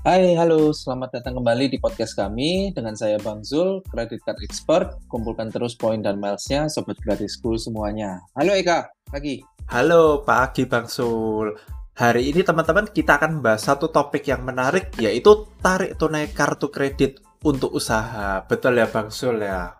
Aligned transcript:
Hai, 0.00 0.32
halo, 0.32 0.72
selamat 0.72 1.20
datang 1.20 1.36
kembali 1.36 1.68
di 1.68 1.76
podcast 1.76 2.16
kami 2.16 2.72
dengan 2.72 2.96
saya 2.96 3.20
Bang 3.20 3.44
Zul, 3.44 3.84
Credit 3.84 4.16
Card 4.24 4.40
Expert. 4.40 4.96
Kumpulkan 5.12 5.52
terus 5.52 5.76
poin 5.76 6.00
dan 6.00 6.16
milesnya, 6.16 6.72
sobat 6.72 6.96
gratis 7.04 7.36
school 7.36 7.60
semuanya. 7.60 8.16
Halo 8.32 8.56
Eka, 8.56 8.88
pagi. 9.12 9.44
Halo 9.68 10.24
pagi 10.24 10.64
Bang 10.64 10.88
Zul. 10.88 11.52
Hari 12.00 12.32
ini 12.32 12.40
teman-teman 12.40 12.88
kita 12.88 13.20
akan 13.20 13.44
membahas 13.44 13.60
satu 13.60 13.92
topik 13.92 14.24
yang 14.24 14.40
menarik 14.40 14.88
yaitu 14.96 15.44
tarik 15.60 16.00
tunai 16.00 16.32
kartu 16.32 16.72
kredit 16.72 17.20
untuk 17.44 17.76
usaha. 17.76 18.40
Betul 18.48 18.80
ya 18.80 18.88
Bang 18.88 19.12
Zul 19.12 19.44
ya? 19.44 19.76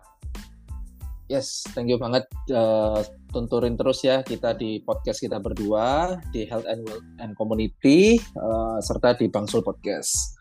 Yes, 1.33 1.65
thank 1.73 1.89
you 1.89 1.97
banget. 1.97 2.29
Uh, 2.53 3.01
tunturin 3.31 3.79
terus 3.79 4.03
ya 4.03 4.21
kita 4.27 4.53
di 4.59 4.83
podcast 4.83 5.23
kita 5.23 5.39
berdua 5.39 6.19
di 6.35 6.45
Health 6.45 6.67
and 6.67 6.83
Wealth 6.85 7.07
and 7.23 7.33
Community 7.39 8.19
uh, 8.37 8.83
serta 8.83 9.15
di 9.15 9.31
Bangsul 9.31 9.63
Podcast. 9.63 10.37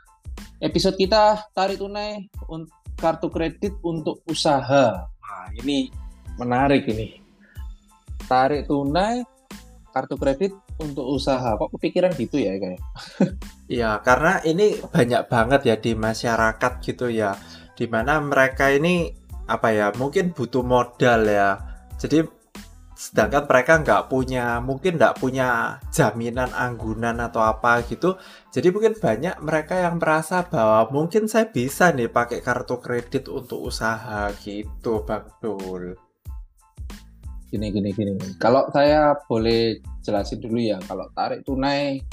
Episode 0.60 0.98
kita 0.98 1.48
tarik 1.54 1.80
tunai 1.80 2.28
kartu 3.00 3.32
kredit 3.32 3.78
untuk 3.86 4.26
usaha. 4.28 5.08
Nah, 5.08 5.48
ini 5.62 5.88
menarik 6.36 6.90
ini. 6.90 7.22
Tarik 8.28 8.68
tunai 8.68 9.24
kartu 9.94 10.20
kredit 10.20 10.52
untuk 10.82 11.08
usaha. 11.08 11.56
Kok 11.56 11.80
kepikiran 11.80 12.12
gitu 12.18 12.42
ya 12.42 12.58
kayak? 12.58 12.82
Iya, 13.70 14.02
karena 14.02 14.42
ini 14.50 14.82
banyak 14.82 15.30
banget 15.30 15.62
ya 15.70 15.78
di 15.78 15.94
masyarakat 15.94 16.82
gitu 16.82 17.06
ya. 17.06 17.38
Di 17.78 17.86
mana 17.86 18.18
mereka 18.18 18.74
ini 18.74 19.14
apa 19.46 19.70
ya 19.70 19.94
mungkin 19.94 20.34
butuh 20.34 20.62
modal 20.62 21.26
ya 21.26 21.58
jadi 21.98 22.24
sedangkan 23.00 23.48
mereka 23.48 23.74
nggak 23.80 24.04
punya 24.12 24.60
mungkin 24.60 25.00
nggak 25.00 25.24
punya 25.24 25.80
jaminan 25.88 26.52
anggunan 26.52 27.16
atau 27.16 27.40
apa 27.40 27.80
gitu 27.88 28.20
jadi 28.52 28.76
mungkin 28.76 29.00
banyak 29.00 29.40
mereka 29.40 29.80
yang 29.88 30.04
merasa 30.04 30.44
bahwa 30.44 30.92
mungkin 30.92 31.32
saya 31.32 31.48
bisa 31.48 31.96
nih 31.96 32.12
pakai 32.12 32.44
kartu 32.44 32.76
kredit 32.84 33.32
untuk 33.32 33.72
usaha 33.72 34.28
gitu 34.44 35.08
bang 35.08 35.32
Dul 35.40 35.96
gini 37.48 37.72
gini 37.72 37.96
gini 37.96 38.12
kalau 38.36 38.68
saya 38.76 39.16
boleh 39.32 39.80
jelasin 40.04 40.44
dulu 40.44 40.60
ya 40.60 40.76
kalau 40.84 41.08
tarik 41.16 41.48
tunai 41.48 42.04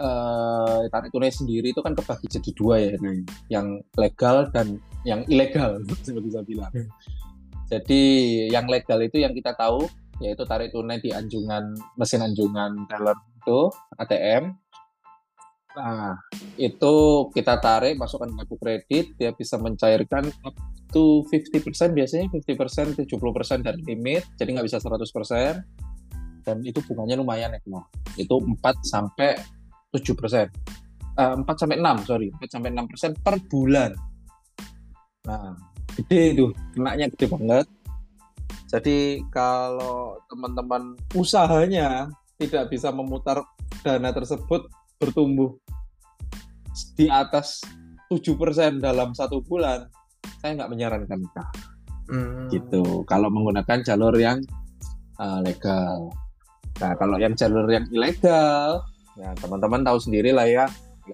uh, 0.00 0.88
tarik 0.88 1.12
tunai 1.12 1.36
sendiri 1.36 1.76
itu 1.76 1.84
kan 1.84 1.92
kebagi 1.92 2.26
jadi 2.32 2.50
dua 2.56 2.74
ya, 2.80 2.96
hmm. 2.96 3.22
yang 3.52 3.66
legal 4.00 4.48
dan 4.50 4.80
yang 5.04 5.20
ilegal, 5.28 5.84
bisa 6.26 6.40
bilang. 6.42 6.72
Hmm. 6.72 6.88
Jadi 7.68 8.02
yang 8.52 8.68
legal 8.68 9.00
itu 9.04 9.20
yang 9.20 9.32
kita 9.32 9.56
tahu 9.56 9.88
yaitu 10.22 10.42
tarik 10.46 10.70
tunai 10.70 11.02
di 11.02 11.10
anjungan 11.10 11.74
mesin 11.98 12.22
anjungan 12.22 12.86
teller 12.86 13.16
itu 13.40 13.60
ATM. 13.98 14.54
Nah, 15.74 16.14
itu 16.54 16.94
kita 17.34 17.58
tarik 17.58 17.98
masukkan 17.98 18.30
kartu 18.30 18.54
kredit, 18.62 19.18
dia 19.18 19.34
bisa 19.34 19.58
mencairkan 19.58 20.30
up 20.46 20.54
to 20.94 21.26
50% 21.26 21.90
biasanya 21.90 22.30
50% 22.30 22.94
70% 22.94 23.66
dari 23.66 23.82
limit, 23.82 24.22
jadi 24.38 24.54
nggak 24.54 24.66
bisa 24.70 24.78
100%. 24.78 25.02
Dan 26.44 26.60
itu 26.62 26.78
bunganya 26.84 27.18
lumayan 27.18 27.56
ya, 27.56 27.60
Itu 28.20 28.38
4 28.38 28.60
sampai 28.86 29.34
7 29.90 30.14
persen. 30.14 30.46
Uh, 31.16 31.40
4 31.42 31.46
sampai 31.58 31.80
6, 31.80 32.06
sorry. 32.06 32.28
4 32.38 32.54
sampai 32.54 32.70
6 32.70 32.90
persen 32.90 33.10
per 33.18 33.34
bulan. 33.48 33.90
Nah, 35.24 35.56
gede 35.96 36.36
itu. 36.36 36.46
Kenanya 36.76 37.08
gede 37.10 37.26
banget. 37.32 37.66
Jadi 38.74 39.22
kalau 39.30 40.18
teman-teman 40.26 40.98
usahanya 41.14 42.10
tidak 42.42 42.74
bisa 42.74 42.90
memutar 42.90 43.46
dana 43.86 44.10
tersebut 44.10 44.66
bertumbuh 44.98 45.54
di 46.98 47.06
atas 47.06 47.62
7% 48.10 48.82
dalam 48.82 49.14
satu 49.14 49.38
bulan, 49.46 49.86
saya 50.42 50.58
nggak 50.58 50.70
menyarankan 50.74 51.18
nikah. 51.22 51.48
Hmm. 52.10 52.50
Gitu. 52.50 53.06
Kalau 53.06 53.30
menggunakan 53.30 53.78
jalur 53.86 54.18
yang 54.18 54.42
uh, 55.22 55.38
legal. 55.38 56.10
Nah, 56.82 56.98
kalau 56.98 57.22
yang 57.22 57.38
jalur 57.38 57.70
yang 57.70 57.86
ilegal, 57.94 58.82
Ya, 59.14 59.30
teman-teman 59.38 59.86
tahu 59.86 59.98
sendiri 60.02 60.34
lah 60.34 60.46
ya, 60.50 60.66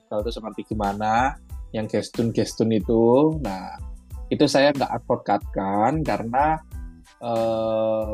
tahu 0.08 0.24
itu 0.24 0.32
seperti 0.32 0.72
gimana 0.72 1.36
yang 1.76 1.84
gestun-gestun 1.84 2.72
itu. 2.72 3.36
Nah, 3.44 3.76
itu 4.32 4.48
saya 4.48 4.72
nggak 4.72 5.04
advokatkan 5.04 6.00
karena 6.00 6.64
eh, 7.20 8.08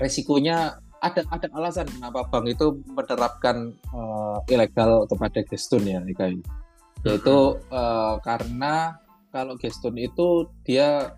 resikonya 0.00 0.80
ada 1.00 1.24
ada 1.32 1.48
alasan 1.56 1.88
kenapa 1.88 2.28
bank 2.28 2.44
itu 2.52 2.76
menerapkan 2.92 3.72
uh, 3.92 4.38
ilegal 4.52 5.08
kepada 5.08 5.40
gestun 5.48 5.88
ya, 5.88 6.00
Yaitu 7.00 7.56
uh, 7.72 8.20
karena 8.20 9.00
kalau 9.32 9.56
gestun 9.56 9.96
itu 9.96 10.44
dia 10.60 11.16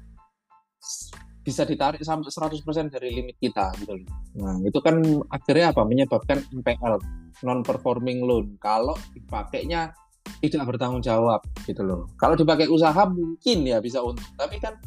bisa 1.43 1.67
ditarik 1.67 1.99
sampai 2.07 2.31
100% 2.31 2.63
dari 2.95 3.19
limit 3.19 3.35
kita 3.43 3.75
gitu 3.83 3.99
loh. 3.99 4.07
Nah, 4.39 4.63
itu 4.63 4.79
kan 4.79 5.03
akhirnya 5.27 5.75
apa? 5.75 5.83
Menyebabkan 5.83 6.39
NPL, 6.55 7.03
non 7.43 7.67
performing 7.67 8.23
loan. 8.23 8.55
Kalau 8.63 8.95
dipakainya 9.11 9.91
tidak 10.39 10.71
bertanggung 10.71 11.03
jawab 11.03 11.43
gitu 11.67 11.83
loh. 11.83 12.07
Kalau 12.15 12.39
dipakai 12.39 12.71
usaha 12.71 13.03
mungkin 13.11 13.67
ya 13.67 13.83
bisa 13.83 13.99
untung, 14.07 14.31
tapi 14.39 14.63
kan 14.63 14.79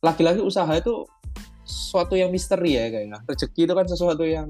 lagi-lagi 0.00 0.40
usaha 0.40 0.70
itu 0.72 1.04
sesuatu 1.64 2.18
yang 2.18 2.32
misteri 2.32 2.76
ya 2.76 2.90
kayaknya. 2.90 3.18
Rezeki 3.24 3.60
itu 3.68 3.74
kan 3.76 3.86
sesuatu 3.86 4.24
yang 4.26 4.48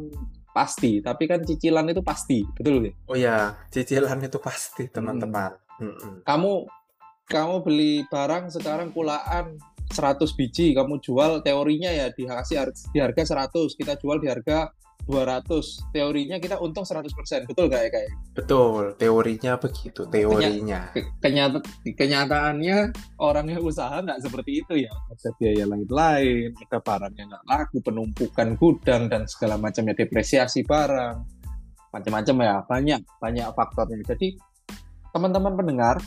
pasti, 0.50 0.99
tapi 0.99 1.31
kan 1.31 1.43
cicilan 1.47 1.87
itu 1.91 2.03
pasti, 2.03 2.43
betul 2.59 2.91
ya? 2.91 2.93
Oh 3.06 3.16
ya, 3.19 3.38
cicilan 3.71 4.19
itu 4.19 4.38
pasti, 4.43 4.91
teman-teman. 4.91 5.55
Hmm. 5.78 6.27
Kamu 6.27 6.66
kamu 7.31 7.55
beli 7.62 8.03
barang 8.11 8.50
sekarang 8.50 8.91
kulaan 8.91 9.55
100 9.91 10.19
biji 10.34 10.75
kamu 10.75 10.99
jual 10.99 11.43
teorinya 11.47 11.91
ya 11.91 12.11
dikasih 12.11 12.75
di 12.91 12.99
harga 12.99 13.47
100 13.47 13.78
kita 13.78 13.94
jual 13.99 14.19
di 14.19 14.27
harga 14.27 14.75
200 15.09 15.94
teorinya 15.94 16.37
kita 16.37 16.61
untung 16.61 16.84
100% 16.84 17.49
betul 17.49 17.66
gak 17.72 17.83
ya 17.87 17.91
kayak 17.91 18.11
betul 18.37 18.94
teorinya 18.97 19.53
begitu 19.56 20.03
teorinya. 20.09 20.81
Kenyata, 21.21 21.59
kenyataannya 21.84 22.78
orangnya 23.21 23.59
usaha 23.61 24.00
nggak 24.00 24.21
seperti 24.21 24.65
itu 24.65 24.72
ya. 24.84 24.93
Ada 25.12 25.31
biaya 25.37 25.65
lain-lain 25.69 26.49
ada 26.56 26.78
barang 26.78 27.15
yang 27.16 27.28
nggak 27.31 27.44
laku 27.49 27.77
penumpukan 27.84 28.49
gudang 28.56 29.03
dan 29.11 29.25
segala 29.27 29.56
macamnya 29.61 29.97
depresiasi 29.97 30.65
barang. 30.65 31.17
Macam-macam 31.91 32.34
ya 32.41 32.56
banyak 32.65 33.00
banyak 33.19 33.47
faktornya. 33.53 34.00
Jadi 34.06 34.38
teman-teman 35.11 35.59
pendengar 35.59 35.99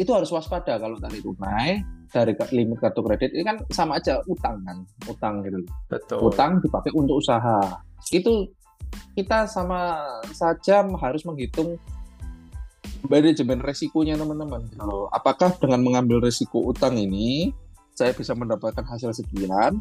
itu 0.00 0.10
harus 0.16 0.32
waspada 0.32 0.80
kalau 0.80 0.96
tadi 0.96 1.20
tunai 1.20 1.99
dari 2.10 2.34
limit 2.50 2.82
kartu 2.82 3.00
kredit 3.06 3.30
ini 3.30 3.46
kan 3.46 3.56
sama 3.70 4.02
aja 4.02 4.18
utang 4.26 4.58
kan 4.66 4.82
utang 5.06 5.46
gitu 5.46 5.62
Betul. 5.86 6.18
utang 6.26 6.58
dipakai 6.58 6.90
untuk 6.94 7.22
usaha. 7.22 7.80
Itu 8.10 8.50
kita 9.14 9.46
sama 9.46 9.98
saja 10.34 10.82
harus 10.82 11.22
menghitung 11.22 11.78
manajemen 13.06 13.62
resikonya 13.62 14.18
teman-teman. 14.18 14.66
Kalau 14.76 15.08
apakah 15.14 15.54
dengan 15.56 15.80
mengambil 15.80 16.20
resiko 16.20 16.60
utang 16.60 16.98
ini 16.98 17.54
saya 17.94 18.12
bisa 18.12 18.34
mendapatkan 18.34 18.84
hasil 18.84 19.14
sekian 19.14 19.80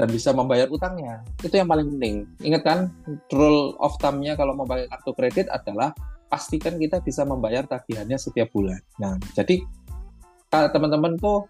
dan 0.00 0.08
bisa 0.08 0.32
membayar 0.34 0.66
utangnya? 0.72 1.22
Itu 1.44 1.54
yang 1.54 1.68
paling 1.68 1.96
penting. 1.96 2.26
Ingat 2.42 2.62
kan 2.64 2.78
rule 3.30 3.76
of 3.78 3.94
thumb-nya 4.00 4.34
kalau 4.34 4.56
membayar 4.56 4.88
kartu 4.90 5.12
kredit 5.14 5.46
adalah 5.52 5.92
pastikan 6.32 6.80
kita 6.80 7.04
bisa 7.04 7.28
membayar 7.28 7.68
tagihannya 7.68 8.16
setiap 8.16 8.48
bulan. 8.50 8.80
Nah 8.96 9.20
jadi 9.36 9.60
teman-teman 10.52 11.16
tuh 11.16 11.48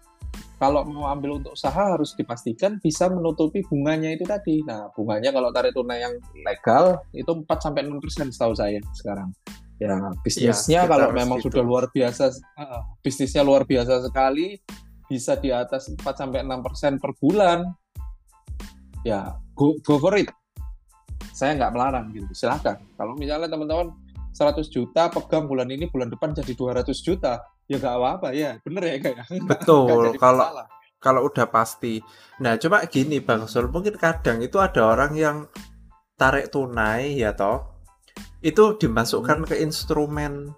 kalau 0.63 0.87
mau 0.87 1.11
ambil 1.11 1.43
untuk 1.43 1.59
usaha 1.59 1.75
harus 1.75 2.15
dipastikan 2.15 2.79
bisa 2.79 3.11
menutupi 3.11 3.59
bunganya 3.67 4.15
itu 4.15 4.23
tadi. 4.23 4.63
Nah, 4.63 4.87
bunganya 4.95 5.35
kalau 5.35 5.51
tarik 5.51 5.75
tunai 5.75 5.99
yang 5.99 6.15
legal 6.47 7.03
itu 7.11 7.27
4 7.27 7.43
sampai 7.59 7.83
6 7.83 7.99
persen 7.99 8.31
setahu 8.31 8.55
saya 8.55 8.79
sekarang. 8.95 9.35
Ya, 9.81 9.99
bisnisnya 10.23 10.87
ya, 10.87 10.87
kalau 10.87 11.11
memang 11.11 11.43
sudah 11.43 11.59
luar 11.59 11.91
biasa, 11.91 12.31
uh, 12.55 12.81
bisnisnya 13.03 13.43
luar 13.43 13.67
biasa 13.67 14.07
sekali, 14.07 14.55
bisa 15.11 15.35
di 15.35 15.51
atas 15.51 15.91
4 15.91 15.99
sampai 15.99 16.47
6 16.47 16.63
persen 16.63 16.95
per 16.95 17.11
bulan. 17.19 17.67
Ya, 19.03 19.35
go, 19.59 19.75
go 19.83 19.99
for 19.99 20.15
it. 20.15 20.31
Saya 21.35 21.59
nggak 21.59 21.75
melarang 21.75 22.15
gitu, 22.15 22.31
silahkan. 22.31 22.79
Kalau 22.95 23.19
misalnya 23.19 23.51
teman-teman 23.51 23.91
100 24.31 24.63
juta 24.71 25.11
pegang 25.11 25.51
bulan 25.51 25.67
ini, 25.67 25.91
bulan 25.91 26.07
depan 26.07 26.31
jadi 26.31 26.55
200 26.55 26.87
juta, 27.03 27.43
ya 27.67 27.77
gak 27.79 27.95
apa-apa 27.95 28.27
ya 28.35 28.59
bener 28.61 28.83
ya 28.83 28.95
kayak 28.99 29.17
ya? 29.23 29.43
betul 29.47 30.11
kalau 30.23 30.47
kalau 30.99 31.27
udah 31.27 31.47
pasti 31.47 32.03
nah 32.39 32.55
coba 32.59 32.87
gini 32.87 33.23
bang 33.23 33.47
Sul 33.47 33.71
mungkin 33.71 33.95
kadang 33.95 34.43
itu 34.43 34.59
ada 34.59 34.83
orang 34.95 35.13
yang 35.15 35.37
tarik 36.19 36.51
tunai 36.51 37.19
ya 37.19 37.35
toh 37.35 37.83
itu 38.43 38.75
dimasukkan 38.75 39.43
hmm. 39.43 39.47
ke 39.47 39.55
instrumen 39.63 40.51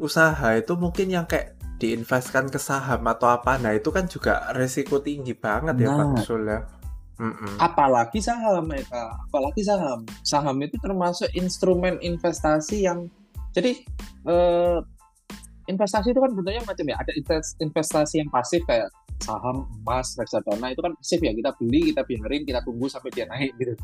usaha 0.00 0.56
itu 0.58 0.74
mungkin 0.74 1.12
yang 1.12 1.26
kayak 1.28 1.54
diinvestkan 1.80 2.50
ke 2.50 2.60
saham 2.60 3.06
atau 3.08 3.30
apa 3.30 3.56
nah 3.56 3.72
itu 3.72 3.88
kan 3.88 4.04
juga 4.10 4.52
resiko 4.52 5.00
tinggi 5.00 5.32
banget 5.32 5.74
nah, 5.80 5.84
ya 5.84 5.90
bang. 5.96 6.10
Sul 6.22 6.44
ya 6.44 6.60
Mm-mm. 7.20 7.60
apalagi 7.60 8.16
saham 8.16 8.64
ya 8.72 8.80
apalagi 9.28 9.60
saham 9.60 10.08
saham 10.24 10.56
itu 10.64 10.76
termasuk 10.80 11.28
instrumen 11.36 12.00
investasi 12.00 12.88
yang 12.88 13.08
Jadi 13.50 13.82
eh, 14.30 14.78
investasi 15.70 16.10
itu 16.10 16.20
kan 16.20 16.30
bentuknya 16.34 16.62
macam 16.66 16.84
ya. 16.84 16.96
Ada 16.98 17.12
investasi 17.62 18.14
yang 18.20 18.28
pasif 18.28 18.60
kayak 18.66 18.90
saham, 19.22 19.70
emas, 19.82 20.18
reksadana 20.18 20.74
itu 20.74 20.82
kan 20.82 20.92
pasif 20.98 21.18
ya. 21.22 21.32
Kita 21.32 21.50
beli, 21.56 21.94
kita 21.94 22.02
biarin, 22.04 22.42
kita 22.42 22.60
tunggu 22.66 22.86
sampai 22.90 23.10
dia 23.14 23.24
naik 23.30 23.54
gitu. 23.56 23.74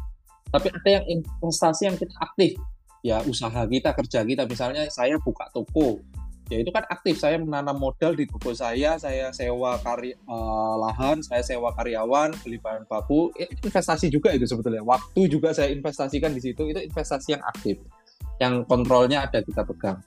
Tapi 0.50 0.68
ada 0.70 0.88
yang 0.90 1.04
investasi 1.06 1.82
yang 1.88 1.96
kita 1.96 2.14
aktif. 2.18 2.58
Ya 3.06 3.22
usaha 3.22 3.62
kita, 3.70 3.94
kerja 3.94 4.20
kita. 4.26 4.42
Misalnya 4.50 4.82
saya 4.90 5.14
buka 5.22 5.46
toko, 5.54 6.02
ya 6.46 6.62
itu 6.62 6.70
kan 6.70 6.86
aktif 6.86 7.18
saya 7.18 7.42
menanam 7.42 7.74
modal 7.74 8.14
di 8.14 8.22
toko 8.26 8.54
saya 8.54 8.94
saya 9.02 9.34
sewa 9.34 9.82
karya 9.82 10.14
uh, 10.30 10.78
lahan 10.78 11.18
saya 11.18 11.42
sewa 11.42 11.74
karyawan 11.74 12.30
beli 12.46 12.62
bahan 12.62 12.86
baku 12.86 13.34
ya, 13.34 13.50
investasi 13.66 14.06
juga 14.06 14.30
itu 14.30 14.46
sebetulnya 14.46 14.86
waktu 14.86 15.26
juga 15.26 15.50
saya 15.50 15.74
investasikan 15.74 16.30
di 16.30 16.38
situ 16.38 16.70
itu 16.70 16.78
investasi 16.78 17.34
yang 17.34 17.42
aktif 17.42 17.82
yang 18.38 18.62
kontrolnya 18.62 19.26
ada 19.26 19.42
kita 19.42 19.66
pegang 19.66 19.98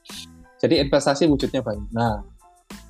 jadi 0.60 0.84
investasi 0.84 1.26
wujudnya 1.26 1.64
banyak 1.64 1.90
nah 1.90 2.22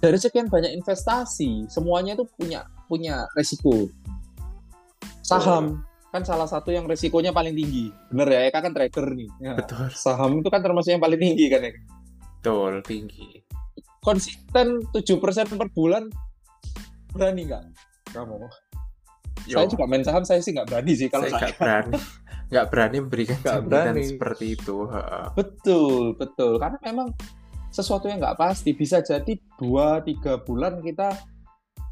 dari 0.02 0.18
sekian 0.20 0.50
banyak 0.50 0.74
investasi 0.76 1.70
semuanya 1.70 2.18
itu 2.18 2.26
punya 2.36 2.66
punya 2.90 3.24
resiko 3.38 3.88
saham 5.24 5.86
kan 6.10 6.26
salah 6.26 6.50
satu 6.50 6.74
yang 6.74 6.90
resikonya 6.90 7.30
paling 7.30 7.54
tinggi 7.54 7.94
bener 8.10 8.28
ya 8.28 8.40
Eka 8.50 8.58
kan 8.60 8.74
trader 8.74 9.06
nih 9.14 9.30
ya. 9.38 9.54
betul 9.54 9.86
saham 9.94 10.42
itu 10.42 10.50
kan 10.50 10.60
termasuk 10.60 10.90
yang 10.90 11.02
paling 11.02 11.20
tinggi 11.22 11.46
kan 11.46 11.62
ya 11.62 11.72
Betul, 12.40 12.80
tinggi. 12.88 13.36
Konsisten 14.00 14.80
7% 14.96 15.60
per 15.60 15.68
bulan 15.76 16.08
berani 17.12 17.52
nggak 17.52 17.62
kamu? 18.16 18.48
Yo. 19.44 19.60
Saya 19.60 19.68
juga 19.68 19.84
main 19.84 20.00
saham, 20.00 20.24
saya 20.24 20.40
sih 20.40 20.56
nggak 20.56 20.72
berani 20.72 20.92
sih 20.96 21.12
kalau 21.12 21.28
saya 21.28 21.52
nggak 21.52 21.60
berani. 21.60 21.92
Nggak 22.50 22.66
berani 22.72 22.96
memberikan 23.04 23.38
gak 23.44 23.60
berani. 23.68 24.02
seperti 24.08 24.56
itu. 24.56 24.88
Betul, 25.36 26.16
betul. 26.16 26.56
Karena 26.56 26.80
memang 26.80 27.12
sesuatu 27.70 28.10
yang 28.10 28.18
nggak 28.18 28.38
pasti. 28.38 28.74
Bisa 28.74 29.00
jadi 29.00 29.38
2-3 29.58 30.44
bulan 30.46 30.82
kita 30.82 31.14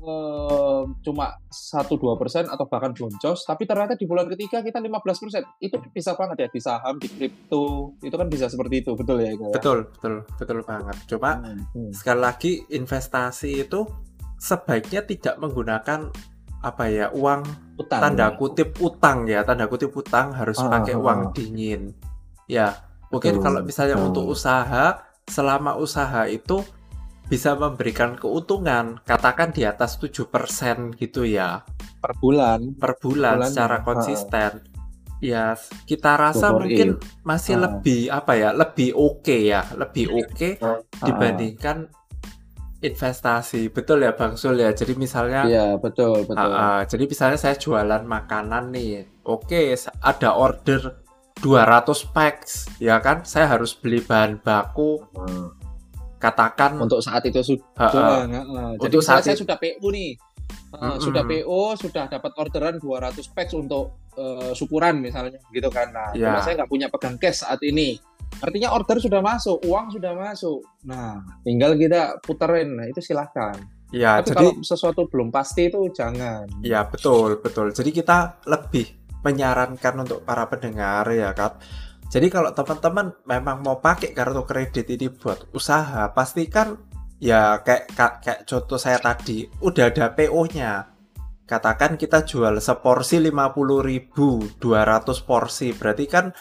uh, 0.03 0.83
cuma 1.03 1.39
satu 1.51 1.99
dua 1.99 2.15
persen 2.15 2.47
atau 2.47 2.67
bahkan 2.67 2.95
boncos, 2.95 3.47
tapi 3.47 3.67
ternyata 3.67 3.99
di 3.99 4.07
bulan 4.07 4.27
ketiga 4.31 4.63
kita 4.63 4.79
15 4.79 5.23
persen. 5.23 5.43
Itu 5.59 5.79
bisa 5.91 6.15
banget 6.15 6.47
ya 6.47 6.49
di 6.51 6.61
saham, 6.61 6.95
di 6.99 7.09
kripto, 7.11 7.95
itu 8.03 8.15
kan 8.15 8.29
bisa 8.31 8.47
seperti 8.51 8.83
itu, 8.87 8.93
betul 8.95 9.23
ya? 9.23 9.35
Betul, 9.35 9.91
betul, 9.95 10.15
betul 10.39 10.59
banget. 10.67 10.97
Coba 11.07 11.31
hmm, 11.43 11.63
hmm. 11.75 11.91
sekali 11.95 12.21
lagi 12.21 12.53
investasi 12.71 13.51
itu 13.67 13.87
sebaiknya 14.39 15.03
tidak 15.03 15.35
menggunakan 15.43 16.11
apa 16.59 16.91
ya 16.91 17.07
uang 17.15 17.47
utang, 17.79 18.03
tanda 18.03 18.35
kutip 18.35 18.75
utang 18.83 19.31
ya 19.31 19.47
tanda 19.47 19.71
kutip 19.71 19.95
utang 19.95 20.35
harus 20.35 20.59
ah, 20.59 20.67
pakai 20.67 20.99
ah, 20.99 21.03
uang 21.03 21.21
ah. 21.23 21.31
dingin 21.31 21.95
ya 22.51 22.75
mungkin 23.15 23.39
betul, 23.39 23.45
kalau 23.47 23.61
misalnya 23.63 23.95
betul. 23.95 24.09
untuk 24.11 24.25
usaha 24.35 25.08
selama 25.29 25.77
usaha 25.77 26.27
itu 26.27 26.65
bisa 27.29 27.55
memberikan 27.55 28.17
keuntungan. 28.17 28.99
Katakan 29.05 29.53
di 29.53 29.69
atas 29.69 30.01
7% 30.01 30.97
gitu 30.97 31.29
ya. 31.29 31.63
Per 32.01 32.13
bulan. 32.19 32.75
Per 32.75 32.97
bulan, 32.99 33.45
bulan 33.45 33.49
secara 33.49 33.77
konsisten. 33.85 34.53
Ha. 34.65 34.77
ya 35.19 35.59
kita 35.83 36.15
rasa 36.15 36.55
mungkin 36.55 36.95
masih 37.27 37.59
ha. 37.59 37.63
lebih 37.67 38.07
apa 38.07 38.39
ya 38.39 38.55
lebih 38.55 38.95
oke 38.95 39.27
okay 39.27 39.51
ya 39.51 39.67
lebih 39.75 40.15
oke 40.15 40.31
okay 40.31 40.53
dibandingkan 41.03 41.91
investasi. 42.79 43.75
Betul 43.75 44.07
ya 44.07 44.15
Bang 44.15 44.39
Sul 44.39 44.63
ya? 44.63 44.71
Jadi 44.71 44.95
misalnya 44.95 45.43
iya 45.47 45.75
betul 45.75 46.23
betul. 46.23 46.39
Uh, 46.39 46.55
uh, 46.55 46.81
jadi 46.87 47.05
misalnya 47.11 47.39
saya 47.39 47.59
jualan 47.59 48.03
makanan 48.07 48.71
nih. 48.71 49.11
Oke 49.27 49.75
okay, 49.75 49.91
ada 50.07 50.39
order 50.39 51.03
200 51.41 52.15
packs 52.15 52.67
ya 52.83 52.99
kan? 52.99 53.23
Saya 53.23 53.51
harus 53.59 53.75
beli 53.75 54.03
bahan 54.03 54.43
baku. 54.43 55.03
Hmm 55.15 55.59
katakan 56.19 56.75
untuk 56.83 56.99
saat 56.99 57.23
itu 57.31 57.55
sudah 57.55 58.27
uh, 58.27 58.27
uh, 58.27 58.73
jadi 58.83 58.97
untuk 58.99 59.07
saat 59.07 59.23
saya 59.23 59.39
sudah 59.39 59.57
PU 59.57 59.89
nih. 59.95 60.19
Uh, 60.69 60.97
mm 60.97 61.01
sudah 61.01 61.23
PO 61.25 61.61
sudah 61.81 62.05
dapat 62.13 62.33
orderan 62.37 62.77
200 62.77 63.21
packs 63.33 63.57
untuk 63.57 64.05
uh, 64.21 64.53
syukuran 64.53 65.01
misalnya 65.01 65.41
gitu 65.55 65.71
kan. 65.73 65.89
Nah 65.95 66.13
yeah. 66.13 66.43
saya 66.45 66.61
nggak 66.61 66.69
punya 66.69 66.93
pegang 66.93 67.17
cash 67.17 67.47
saat 67.47 67.63
ini 67.65 67.97
artinya 68.45 68.77
order 68.77 69.01
sudah 69.01 69.25
masuk 69.25 69.57
uang 69.65 69.97
sudah 69.97 70.13
masuk. 70.13 70.61
Nah 70.85 71.25
tinggal 71.41 71.73
kita 71.79 72.21
puterin. 72.21 72.77
Nah 72.77 72.85
itu 72.85 73.01
silahkan. 73.01 73.57
Ya 73.89 74.21
Tapi 74.21 74.29
jadi 74.29 74.47
kalau 74.53 74.61
sesuatu 74.61 75.09
belum 75.09 75.33
pasti 75.33 75.73
itu 75.73 75.89
jangan. 75.97 76.45
Ya 76.61 76.85
betul 76.85 77.41
betul. 77.41 77.73
Jadi 77.73 77.89
kita 77.89 78.37
lebih 78.45 79.08
menyarankan 79.27 80.05
untuk 80.07 80.23
para 80.23 80.47
pendengar 80.47 81.07
ya 81.11 81.35
kan 81.35 81.59
jadi 82.09 82.33
kalau 82.33 82.51
teman-teman 82.57 83.13
memang 83.29 83.61
mau 83.61 83.85
pakai 83.85 84.17
kartu 84.17 84.41
kredit 84.49 84.89
ini 84.89 85.13
buat 85.13 85.53
usaha, 85.53 86.09
pastikan 86.17 86.81
ya 87.21 87.61
kayak 87.61 87.93
kayak 88.25 88.41
contoh 88.49 88.81
saya 88.81 88.97
tadi 88.97 89.45
udah 89.61 89.93
ada 89.93 90.17
PO-nya. 90.17 90.89
Katakan 91.45 92.01
kita 92.01 92.25
jual 92.25 92.61
seporsi 92.61 93.21
50.000, 93.21 94.61
200 94.61 95.29
porsi. 95.29 95.73
Berarti 95.77 96.05
kan 96.09 96.33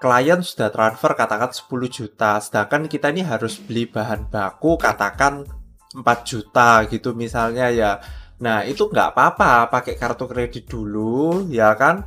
klien 0.00 0.40
sudah 0.40 0.68
transfer 0.72 1.12
katakan 1.12 1.52
10 1.52 1.88
juta, 1.88 2.40
sedangkan 2.40 2.88
kita 2.88 3.12
ini 3.12 3.24
harus 3.24 3.60
beli 3.60 3.88
bahan 3.88 4.28
baku 4.32 4.76
katakan 4.80 5.44
4 5.92 6.04
juta 6.24 6.88
gitu 6.88 7.12
misalnya 7.12 7.68
ya. 7.68 8.00
Nah, 8.42 8.66
itu 8.66 8.90
nggak 8.90 9.14
apa-apa 9.14 9.70
pakai 9.70 9.94
kartu 9.94 10.26
kredit 10.26 10.66
dulu 10.66 11.46
ya 11.50 11.74
kan. 11.78 12.02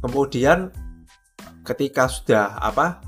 Kemudian 0.00 0.72
ketika 1.64 2.08
sudah 2.08 2.56
apa 2.60 3.00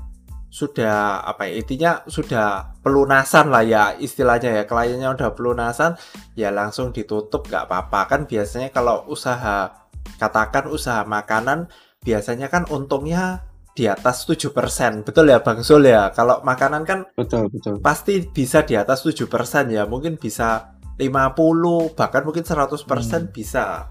sudah 0.53 1.25
apa 1.25 1.49
ya 1.49 1.53
intinya 1.65 1.91
sudah 2.05 2.77
pelunasan 2.85 3.49
lah 3.49 3.65
ya 3.65 3.97
istilahnya 3.97 4.61
ya 4.61 4.63
kliennya 4.69 5.09
udah 5.09 5.33
pelunasan 5.33 5.97
ya 6.37 6.53
langsung 6.53 6.93
ditutup 6.93 7.49
nggak 7.49 7.65
apa-apa. 7.69 7.99
Kan 8.09 8.21
biasanya 8.29 8.69
kalau 8.69 9.05
usaha 9.09 9.89
katakan 10.21 10.69
usaha 10.69 11.01
makanan 11.05 11.69
biasanya 12.05 12.53
kan 12.53 12.69
untungnya 12.69 13.41
di 13.73 13.89
atas 13.89 14.29
7% 14.29 14.53
betul 15.01 15.25
ya 15.33 15.41
Bang 15.41 15.65
Sul 15.65 15.89
ya? 15.89 16.13
Kalau 16.13 16.45
makanan 16.45 16.85
kan 16.85 17.09
betul 17.17 17.49
betul. 17.49 17.81
pasti 17.81 18.21
bisa 18.21 18.61
di 18.61 18.77
atas 18.77 19.01
7% 19.01 19.25
ya 19.73 19.89
mungkin 19.89 20.21
bisa 20.21 20.72
50 20.97 21.97
bahkan 21.97 22.21
mungkin 22.21 22.45
100% 22.45 22.69
hmm. 22.85 23.33
bisa 23.33 23.89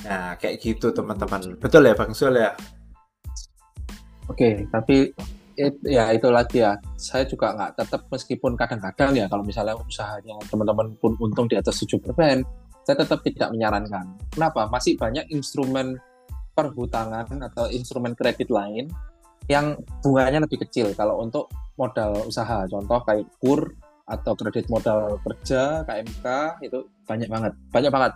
nah 0.00 0.32
kayak 0.40 0.64
gitu 0.64 0.90
teman-teman 0.96 1.60
betul 1.60 1.84
ya 1.84 1.92
Bang 1.92 2.16
Sul 2.16 2.40
ya 2.40 2.56
Oke, 4.30 4.62
tapi 4.70 5.10
it, 5.58 5.74
ya 5.82 6.14
itu 6.14 6.30
lagi 6.30 6.62
ya. 6.62 6.78
Saya 6.94 7.26
juga 7.26 7.50
nggak 7.50 7.82
tetap 7.82 8.06
meskipun 8.06 8.54
kadang-kadang 8.54 9.10
ya 9.18 9.26
kalau 9.26 9.42
misalnya 9.42 9.74
usahanya 9.74 10.38
teman-teman 10.46 10.94
pun 11.02 11.18
untung 11.18 11.50
di 11.50 11.58
atas 11.58 11.82
7%, 11.82 11.98
saya 12.86 12.96
tetap 12.96 13.26
tidak 13.26 13.50
menyarankan. 13.50 14.06
Kenapa? 14.30 14.70
Masih 14.70 14.94
banyak 14.94 15.26
instrumen 15.34 15.98
perhutangan 16.54 17.26
atau 17.50 17.66
instrumen 17.74 18.14
kredit 18.14 18.54
lain 18.54 18.86
yang 19.50 19.74
bunganya 20.06 20.46
lebih 20.46 20.62
kecil 20.62 20.94
kalau 20.94 21.18
untuk 21.18 21.50
modal 21.74 22.22
usaha. 22.30 22.70
Contoh 22.70 23.02
kayak 23.02 23.26
KUR 23.42 23.66
atau 24.10 24.34
kredit 24.34 24.66
modal 24.66 25.22
kerja, 25.22 25.86
KMK 25.86 26.26
itu 26.66 26.82
banyak 27.06 27.30
banget. 27.30 27.52
Banyak 27.70 27.92
banget. 27.94 28.12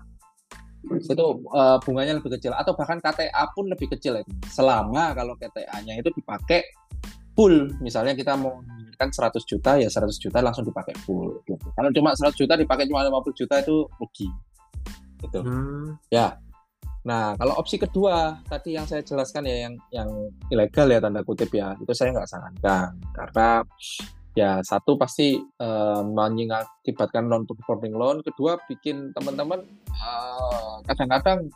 Itu 1.01 1.47
uh, 1.55 1.79
bunganya 1.81 2.19
lebih 2.19 2.35
kecil 2.37 2.53
atau 2.53 2.75
bahkan 2.75 2.99
KTA 2.99 3.55
pun 3.55 3.71
lebih 3.71 3.95
kecil 3.95 4.19
itu. 4.21 4.33
Selama 4.51 5.15
kalau 5.15 5.39
KTA-nya 5.39 5.97
itu 6.03 6.11
dipakai 6.13 6.67
full. 7.39 7.71
Misalnya 7.81 8.13
kita 8.13 8.35
mau 8.35 8.61
kan 8.95 9.11
100 9.11 9.43
juta 9.43 9.75
ya 9.75 9.91
100 9.91 10.11
juta 10.23 10.39
langsung 10.39 10.63
dipakai 10.63 10.95
full 11.03 11.43
gitu. 11.51 11.67
kalau 11.75 11.91
cuma 11.91 12.15
100 12.15 12.31
juta 12.39 12.55
dipakai 12.55 12.87
cuma 12.87 13.03
50 13.03 13.35
juta 13.35 13.55
itu 13.59 13.77
rugi. 13.99 14.29
Gitu. 15.19 15.41
Hmm. 15.43 15.99
ya. 16.13 16.39
Nah 17.05 17.37
kalau 17.37 17.59
opsi 17.59 17.77
kedua 17.77 18.39
tadi 18.47 18.79
yang 18.79 18.87
saya 18.87 19.03
jelaskan 19.03 19.45
ya 19.45 19.69
yang 19.69 19.75
yang 19.93 20.09
ilegal 20.49 20.89
ya 20.89 21.03
tanda 21.03 21.21
kutip 21.27 21.51
ya 21.53 21.75
itu 21.81 21.91
saya 21.91 22.15
nggak 22.15 22.29
sarankan. 22.29 22.93
Karena 23.13 23.49
ya 24.35 24.59
satu 24.67 24.99
pasti 24.99 25.39
uh, 25.39 26.03
mengakibatkan 26.03 27.31
non 27.31 27.47
performing 27.47 27.95
loan 27.95 28.19
kedua 28.21 28.59
bikin 28.67 29.15
teman-teman 29.15 29.63
uh, 29.95 30.83
kadang-kadang 30.91 31.47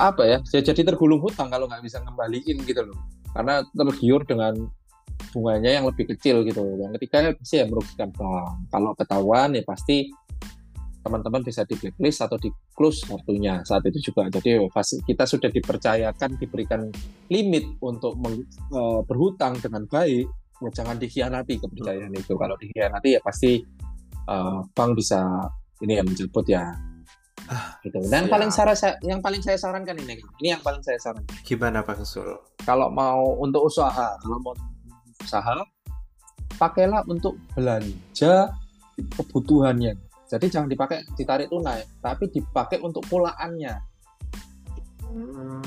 apa 0.00 0.22
ya 0.24 0.38
jadi 0.64 0.80
tergulung 0.80 1.20
hutang 1.20 1.52
kalau 1.52 1.68
nggak 1.68 1.84
bisa 1.84 2.00
ngembaliin 2.00 2.64
gitu 2.64 2.88
loh. 2.88 2.96
Karena 3.36 3.60
tergiur 3.76 4.24
dengan 4.24 4.56
bunganya 5.36 5.76
yang 5.76 5.84
lebih 5.84 6.08
kecil 6.16 6.42
gitu. 6.48 6.64
Yang 6.80 6.96
ketiga 6.98 7.36
pasti 7.36 7.56
ya 7.60 7.68
merugikan 7.68 8.08
bank. 8.16 8.72
Kalau 8.72 8.90
ketahuan 8.96 9.52
ya 9.52 9.62
pasti 9.62 10.08
teman-teman 11.00 11.40
bisa 11.40 11.64
di 11.64 11.76
blacklist 11.80 12.20
atau 12.24 12.36
di 12.36 12.48
close 12.72 13.04
kartunya 13.04 13.60
saat 13.64 13.84
itu 13.88 14.10
juga. 14.12 14.32
Jadi 14.32 14.56
kita 15.04 15.24
sudah 15.28 15.52
dipercayakan 15.52 16.40
diberikan 16.40 16.88
limit 17.28 17.76
untuk 17.84 18.16
uh, 18.72 19.04
berhutang 19.04 19.60
dengan 19.60 19.84
baik 19.84 20.26
ya 20.60 20.70
jangan 20.72 20.96
dikhianati 21.00 21.56
kepercayaan 21.56 22.12
itu 22.12 22.32
kalau 22.36 22.54
dikhianati 22.60 23.16
ya 23.16 23.20
pasti 23.24 23.64
uh, 24.28 24.60
bank 24.76 24.96
bisa 24.96 25.48
ini 25.80 25.96
ya 25.96 26.04
menjemput 26.04 26.44
ya 26.44 26.76
ah, 27.48 27.80
gitu. 27.80 27.96
Dan 28.06 28.28
siap. 28.28 28.32
paling 28.32 28.50
saya 28.52 28.94
yang 29.00 29.20
paling 29.24 29.40
saya 29.40 29.56
sarankan 29.56 29.96
ini, 29.96 30.20
ini 30.44 30.48
yang 30.52 30.62
paling 30.62 30.84
saya 30.84 31.00
sarankan. 31.00 31.32
Gimana 31.42 31.80
Pak 31.80 32.04
Sul? 32.04 32.36
Kalau 32.62 32.92
mau 32.92 33.40
untuk 33.40 33.66
usaha, 33.66 34.14
kalau 34.20 34.38
mau 34.44 34.54
usaha, 35.24 35.64
pakailah 36.60 37.02
untuk 37.08 37.40
belanja 37.56 38.52
kebutuhannya. 39.16 39.96
Jadi 40.30 40.46
jangan 40.46 40.70
dipakai 40.70 41.02
ditarik 41.18 41.50
tunai, 41.50 41.82
tapi 41.98 42.30
dipakai 42.30 42.78
untuk 42.84 43.02
pulaannya. 43.10 43.74
Hmm. 45.10 45.64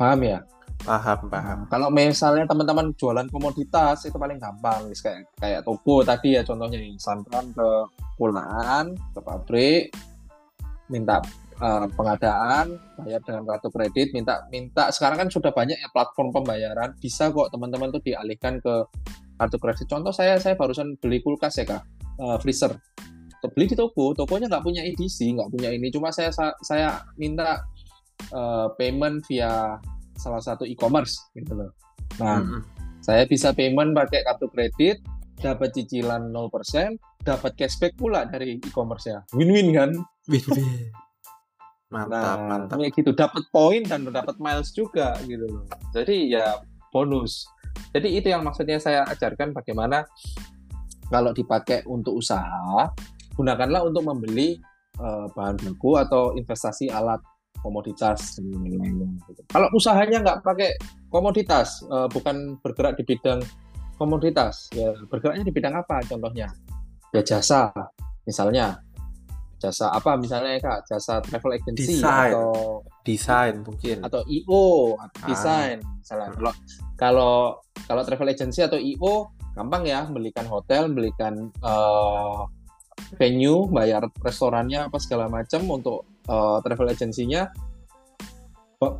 Paham 0.00 0.20
ya? 0.24 0.40
Paham, 0.86 1.26
paham. 1.26 1.58
Nah, 1.66 1.68
kalau 1.68 1.88
misalnya 1.90 2.46
teman-teman 2.46 2.94
jualan 2.94 3.26
komoditas 3.26 4.06
itu 4.06 4.14
paling 4.14 4.38
gampang, 4.38 4.86
kayak 4.94 5.26
kayak 5.34 5.60
toko 5.66 6.06
tadi 6.06 6.38
ya 6.38 6.46
contohnya 6.46 6.78
sampean 7.02 7.50
ke 7.50 7.68
pulaan 8.14 8.94
ke 8.94 9.18
pabrik, 9.18 9.90
minta 10.86 11.18
uh, 11.58 11.90
pengadaan, 11.90 12.78
bayar 13.02 13.18
dengan 13.26 13.42
kartu 13.50 13.68
kredit, 13.74 14.14
minta 14.14 14.46
minta. 14.54 14.86
Sekarang 14.94 15.26
kan 15.26 15.28
sudah 15.28 15.50
banyak 15.50 15.74
ya 15.74 15.90
platform 15.90 16.30
pembayaran, 16.30 16.94
bisa 17.02 17.34
kok 17.34 17.50
teman-teman 17.50 17.90
tuh 17.90 18.06
dialihkan 18.06 18.62
ke 18.62 18.74
kartu 19.42 19.58
kredit. 19.58 19.90
Contoh 19.90 20.14
saya 20.14 20.38
saya 20.38 20.54
barusan 20.54 20.94
beli 21.02 21.18
kulkas 21.18 21.58
ya 21.58 21.66
kak, 21.66 21.82
uh, 22.22 22.38
freezer. 22.38 22.78
Beli 23.46 23.70
di 23.70 23.76
toko 23.78 24.10
tokonya 24.10 24.50
nggak 24.50 24.62
punya 24.62 24.82
edisi 24.86 25.30
nggak 25.34 25.50
punya 25.50 25.70
ini. 25.70 25.90
Cuma 25.90 26.14
saya 26.14 26.30
saya 26.62 27.02
minta 27.14 27.62
uh, 28.34 28.70
payment 28.74 29.22
via 29.26 29.78
salah 30.16 30.42
satu 30.42 30.64
e-commerce 30.66 31.30
gitu 31.36 31.52
loh. 31.54 31.70
Nah 32.20 32.40
mm 32.40 32.44
-hmm. 32.44 32.60
saya 33.04 33.22
bisa 33.28 33.52
payment 33.52 33.94
pakai 33.94 34.24
kartu 34.26 34.50
kredit 34.50 35.00
dapat 35.36 35.72
cicilan 35.76 36.32
0% 36.32 36.96
dapat 37.20 37.52
cashback 37.60 37.92
pula 38.00 38.24
dari 38.24 38.56
e-commerce 38.56 39.06
ya 39.12 39.20
win-win 39.36 39.72
kan? 39.76 39.90
Win-win. 40.28 40.90
Mantap 41.94 42.18
nah, 42.42 42.66
mantap 42.66 42.82
kayak 42.82 42.98
gitu 42.98 43.14
dapat 43.14 43.46
poin 43.54 43.78
dan 43.86 44.02
dapat 44.10 44.34
miles 44.42 44.74
juga 44.74 45.14
gitu 45.22 45.46
loh. 45.46 45.62
Jadi 45.94 46.34
ya 46.34 46.58
bonus. 46.90 47.46
Jadi 47.94 48.18
itu 48.18 48.26
yang 48.26 48.42
maksudnya 48.42 48.82
saya 48.82 49.06
ajarkan 49.06 49.54
bagaimana 49.54 50.02
kalau 51.06 51.30
dipakai 51.30 51.86
untuk 51.86 52.18
usaha 52.18 52.90
gunakanlah 53.38 53.86
untuk 53.86 54.02
membeli 54.02 54.58
uh, 54.98 55.30
bahan 55.30 55.60
baku 55.60 56.00
atau 56.00 56.34
investasi 56.34 56.90
alat 56.90 57.20
komoditas 57.60 58.40
Kalau 59.50 59.68
usahanya 59.72 60.18
nggak 60.22 60.38
pakai 60.44 60.70
komoditas, 61.08 61.82
uh, 61.88 62.08
bukan 62.10 62.60
bergerak 62.60 62.98
di 63.00 63.04
bidang 63.06 63.40
komoditas, 63.96 64.68
ya 64.76 64.92
bergeraknya 65.08 65.44
di 65.46 65.54
bidang 65.54 65.74
apa? 65.76 66.04
Contohnya, 66.04 66.52
ya 67.12 67.22
jasa, 67.24 67.72
misalnya 68.28 68.80
jasa 69.56 69.88
apa 69.88 70.20
misalnya 70.20 70.60
kak 70.60 70.84
jasa 70.84 71.24
travel 71.24 71.56
agency 71.56 71.96
design. 71.96 72.28
atau 72.28 72.84
desain 73.08 73.56
mungkin 73.64 74.04
atau 74.04 74.20
io 74.28 75.00
ah. 75.00 75.08
desain 75.24 75.80
misalnya 75.80 76.28
kalau 76.36 76.52
kalau 77.00 77.34
kalau 77.88 78.02
travel 78.04 78.28
agency 78.28 78.60
atau 78.60 78.76
io 78.76 79.32
gampang 79.56 79.88
ya 79.88 80.04
belikan 80.12 80.44
hotel 80.44 80.92
belikan 80.92 81.48
uh, 81.64 82.44
venue, 83.14 83.70
bayar 83.70 84.10
restorannya 84.24 84.90
apa 84.90 84.98
segala 84.98 85.30
macam 85.30 85.62
untuk 85.70 86.15
uh, 86.28 86.58
travel 86.62 86.90
agensinya 86.90 87.48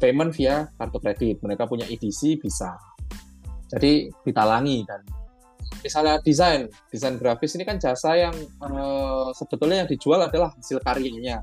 payment 0.01 0.33
via 0.33 0.67
kartu 0.81 0.99
kredit. 0.99 1.37
Mereka 1.45 1.69
punya 1.69 1.85
EDC 1.87 2.41
bisa. 2.41 2.75
Jadi 3.67 4.09
ditalangi 4.23 4.87
dan 4.87 5.03
misalnya 5.83 6.23
desain, 6.23 6.71
desain 6.91 7.19
grafis 7.19 7.59
ini 7.59 7.67
kan 7.67 7.77
jasa 7.83 8.15
yang 8.15 8.35
uh, 8.63 9.35
sebetulnya 9.35 9.85
yang 9.85 9.91
dijual 9.91 10.23
adalah 10.23 10.55
hasil 10.55 10.79
karyanya. 10.83 11.43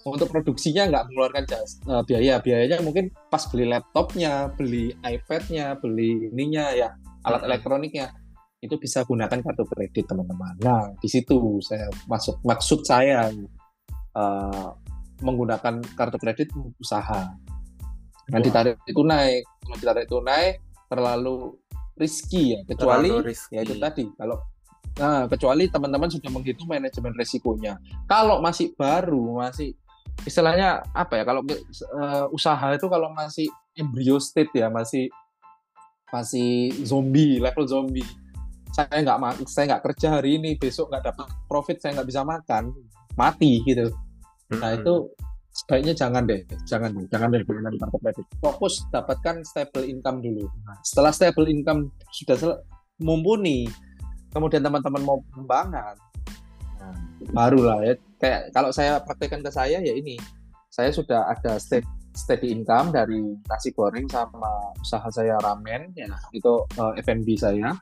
Untuk 0.00 0.32
produksinya 0.32 0.88
nggak 0.88 1.12
mengeluarkan 1.12 1.44
jasa, 1.44 1.76
uh, 1.84 2.00
biaya, 2.00 2.40
biayanya 2.40 2.80
mungkin 2.80 3.12
pas 3.28 3.44
beli 3.52 3.68
laptopnya, 3.68 4.48
beli 4.56 4.96
iPadnya, 5.04 5.76
beli 5.76 6.32
ininya 6.32 6.72
ya 6.72 6.88
alat 7.28 7.44
elektroniknya 7.44 8.08
itu 8.64 8.76
bisa 8.80 9.04
gunakan 9.04 9.40
kartu 9.40 9.64
kredit 9.68 10.08
teman-teman. 10.08 10.56
Nah 10.64 10.88
di 10.96 11.08
situ 11.08 11.60
saya 11.60 11.88
masuk 12.08 12.40
maksud 12.44 12.80
saya 12.84 13.28
uh, 14.16 14.72
menggunakan 15.20 15.84
kartu 15.96 16.18
kredit 16.20 16.48
usaha. 16.80 17.32
Nah 18.30 18.40
ditarik 18.40 18.78
tunai, 18.86 19.42
kalau 19.42 19.76
ditarik 19.78 20.06
tunai 20.06 20.44
terlalu 20.90 21.56
risky 21.98 22.56
ya, 22.56 22.60
kecuali 22.66 23.10
risky. 23.20 23.58
ya 23.58 23.60
itu 23.62 23.76
tadi 23.76 24.04
kalau 24.16 24.38
nah 24.98 25.24
kecuali 25.30 25.70
teman-teman 25.70 26.10
sudah 26.10 26.30
menghitung 26.32 26.68
manajemen 26.68 27.14
risikonya. 27.14 27.78
Kalau 28.10 28.42
masih 28.42 28.74
baru, 28.74 29.38
masih 29.38 29.76
istilahnya 30.26 30.82
apa 30.92 31.20
ya? 31.20 31.24
Kalau 31.24 31.42
uh, 31.46 32.26
usaha 32.34 32.74
itu 32.74 32.86
kalau 32.90 33.12
masih 33.14 33.46
embryo 33.78 34.18
state 34.18 34.50
ya, 34.54 34.66
masih 34.66 35.08
masih 36.10 36.74
zombie 36.82 37.38
level 37.38 37.64
zombie 37.70 38.06
saya 38.70 39.02
nggak 39.02 39.18
saya 39.50 39.64
nggak 39.74 39.82
kerja 39.90 40.06
hari 40.18 40.38
ini 40.38 40.54
besok 40.54 40.90
nggak 40.90 41.10
dapat 41.10 41.26
profit 41.50 41.82
saya 41.82 41.98
nggak 41.98 42.08
bisa 42.08 42.22
makan 42.22 42.70
mati 43.18 43.62
gitu 43.66 43.90
nah 44.58 44.74
itu 44.74 45.06
sebaiknya 45.50 45.94
jangan 45.94 46.22
deh 46.26 46.40
jangan 46.66 46.90
deh 46.94 47.06
jangan 47.10 47.28
deh 47.34 47.42
gunakan 47.42 47.74
kartu 47.74 47.98
kredit 48.02 48.26
fokus 48.38 48.86
dapatkan 48.94 49.42
stable 49.42 49.86
income 49.86 50.22
dulu. 50.22 50.46
Nah, 50.66 50.78
setelah 50.86 51.12
stable 51.14 51.50
income 51.50 51.90
sudah 52.14 52.62
mumpuni 53.02 53.66
kemudian 54.30 54.62
teman-teman 54.62 55.02
mau 55.02 55.18
pengembangan 55.30 55.96
nah, 56.78 56.96
barulah 57.34 57.82
ya. 57.82 57.94
Kayak 58.20 58.54
kalau 58.54 58.70
saya 58.70 59.02
praktekkan 59.02 59.42
ke 59.42 59.50
saya 59.50 59.82
ya 59.82 59.94
ini 59.94 60.14
saya 60.70 60.94
sudah 60.94 61.26
ada 61.26 61.58
steady, 61.58 61.88
steady 62.14 62.54
income 62.54 62.94
dari 62.94 63.18
nasi 63.50 63.74
goreng 63.74 64.06
sama 64.06 64.70
usaha 64.78 65.06
saya 65.10 65.34
ramen 65.42 65.90
ya 65.98 66.06
itu 66.30 66.62
uh, 66.78 66.94
F&B 66.94 67.34
saya 67.34 67.74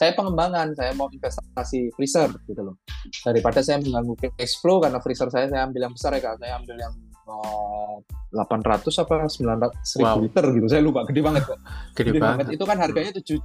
saya 0.00 0.16
pengembangan, 0.16 0.72
saya 0.72 0.96
mau 0.96 1.12
investasi 1.12 1.92
freezer 1.92 2.32
gitu 2.48 2.64
loh. 2.64 2.80
Daripada 3.20 3.60
saya 3.60 3.84
mengganggu 3.84 4.16
cash 4.32 4.56
flow 4.56 4.80
karena 4.80 4.96
freezer 4.96 5.28
saya 5.28 5.52
saya 5.52 5.68
ambil 5.68 5.84
yang 5.84 5.92
besar 5.92 6.16
ya 6.16 6.24
kak, 6.24 6.40
saya 6.40 6.56
ambil 6.56 6.76
yang 6.80 6.94
uh, 7.28 8.00
800 8.32 8.80
apa 9.04 9.28
900 9.28 9.76
1000 9.76 10.00
wow. 10.00 10.16
liter 10.24 10.44
gitu. 10.56 10.66
Saya 10.72 10.80
lupa 10.80 11.04
gede 11.04 11.20
banget 11.20 11.42
kok. 11.44 11.60
Gede, 11.92 12.16
gede 12.16 12.20
banget. 12.24 12.48
banget. 12.48 12.56
Itu 12.56 12.64
kan 12.64 12.76
harganya 12.80 13.12
7 13.20 13.36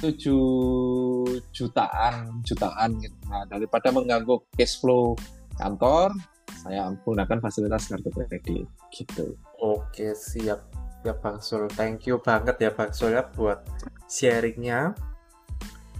7 0.00 1.52
jutaan, 1.52 2.14
jutaan 2.48 2.90
gitu. 2.96 3.16
Nah, 3.28 3.44
daripada 3.44 3.92
mengganggu 3.92 4.40
cash 4.56 4.80
flow 4.80 5.12
kantor, 5.60 6.16
saya 6.64 6.88
menggunakan 6.96 7.44
fasilitas 7.44 7.92
kartu 7.92 8.08
kredit 8.08 8.40
gitu. 8.88 9.36
Oke, 9.60 10.16
siap. 10.16 10.64
Ya 11.04 11.12
Bang 11.12 11.44
Sul, 11.44 11.68
thank 11.76 12.08
you 12.08 12.20
banget 12.20 12.56
ya 12.56 12.72
Bang 12.72 12.92
Sul 12.92 13.16
ya 13.16 13.24
buat 13.24 13.64
sharingnya 14.04 14.92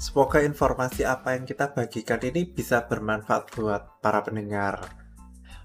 Semoga 0.00 0.40
informasi 0.40 1.04
apa 1.04 1.36
yang 1.36 1.44
kita 1.44 1.76
bagikan 1.76 2.24
ini 2.24 2.48
bisa 2.48 2.88
bermanfaat 2.88 3.52
buat 3.52 4.00
para 4.00 4.24
pendengar. 4.24 4.80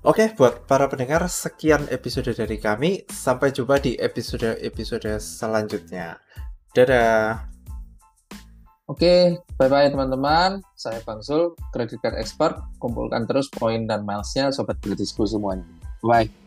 Oke, 0.04 0.36
buat 0.36 0.68
para 0.68 0.92
pendengar, 0.92 1.24
sekian 1.32 1.88
episode 1.88 2.36
dari 2.36 2.60
kami. 2.60 3.08
Sampai 3.08 3.56
jumpa 3.56 3.80
di 3.80 3.96
episode-episode 3.96 5.24
selanjutnya. 5.24 6.20
Dadah. 6.76 7.48
Oke, 8.92 9.40
bye-bye 9.58 9.90
teman-teman. 9.90 10.62
Saya 10.78 11.00
Bang 11.08 11.24
Sul, 11.24 11.56
Credit 11.74 11.98
Card 12.04 12.20
Expert. 12.20 12.60
Kumpulkan 12.78 13.26
terus 13.26 13.50
poin 13.50 13.88
dan 13.90 14.06
milesnya 14.06 14.52
Sobat 14.52 14.78
Gratisku 14.84 15.26
semuanya. 15.26 15.66
Bye. 16.06 16.45